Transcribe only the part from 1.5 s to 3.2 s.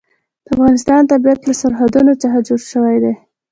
سرحدونه څخه جوړ شوی دی.